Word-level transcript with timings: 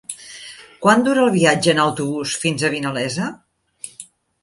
Quant 0.85 1.03
dura 1.09 1.21
el 1.27 1.31
viatge 1.35 1.73
en 1.75 1.83
autobús 1.85 2.35
fins 2.47 2.65
a 2.71 2.75
Vinalesa? 2.79 3.33